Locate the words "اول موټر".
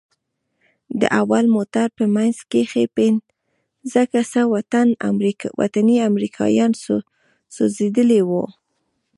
1.21-1.87